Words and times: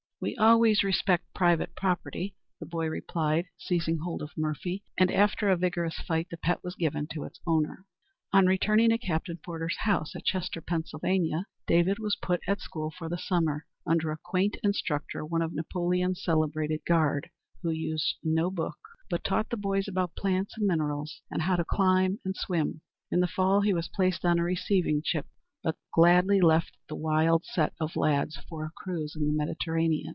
"We 0.23 0.35
always 0.37 0.83
respect 0.83 1.33
private 1.33 1.75
property," 1.75 2.35
the 2.59 2.67
boy 2.67 2.85
replied, 2.89 3.47
seizing 3.57 3.97
hold 4.03 4.21
of 4.21 4.37
"Murphy"; 4.37 4.83
and 4.95 5.09
after 5.09 5.49
a 5.49 5.57
vigorous 5.57 5.95
fight, 5.97 6.27
the 6.29 6.37
pet 6.37 6.63
was 6.63 6.75
given 6.75 7.07
to 7.13 7.23
its 7.23 7.39
owner. 7.47 7.87
On 8.31 8.45
returning 8.45 8.89
to 8.91 8.99
Captain 8.99 9.37
Porter's 9.43 9.77
house 9.79 10.15
at 10.15 10.23
Chester, 10.23 10.61
Pa., 10.61 10.77
David 11.65 11.97
was 11.97 12.17
put 12.21 12.39
at 12.47 12.61
school 12.61 12.91
for 12.91 13.09
the 13.09 13.17
summer, 13.17 13.65
under 13.87 14.11
a 14.11 14.17
quaint 14.23 14.57
instructor, 14.63 15.25
one 15.25 15.41
of 15.41 15.53
Napoleon's 15.55 16.23
celebrated 16.23 16.81
Guard, 16.85 17.31
who 17.63 17.71
used 17.71 18.17
no 18.23 18.51
book, 18.51 18.77
but 19.09 19.23
taught 19.23 19.49
the 19.49 19.57
boys 19.57 19.87
about 19.87 20.15
plants 20.15 20.55
and 20.55 20.67
minerals, 20.67 21.23
and 21.31 21.41
how 21.41 21.55
to 21.55 21.65
climb 21.65 22.19
and 22.23 22.35
swim. 22.35 22.81
In 23.09 23.21
the 23.21 23.27
fall 23.27 23.61
he 23.61 23.73
was 23.73 23.87
placed 23.87 24.23
on 24.23 24.37
a 24.37 24.43
receiving 24.43 25.01
ship, 25.03 25.25
but 25.63 25.77
gladly 25.91 26.39
left 26.41 26.75
the 26.89 26.95
wild 26.95 27.43
set 27.45 27.71
of 27.79 27.95
lads 27.95 28.35
for 28.49 28.65
a 28.65 28.71
cruise 28.75 29.15
in 29.15 29.25
the 29.25 29.33
Mediterranean. 29.33 30.09